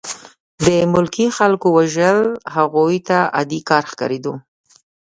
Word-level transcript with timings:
د 0.65 0.67
ملکي 0.93 1.27
خلکو 1.37 1.67
وژل 1.77 2.19
هغوی 2.55 2.97
ته 3.07 3.17
عادي 3.35 3.59
کار 3.69 3.83
ښکارېده 3.91 4.33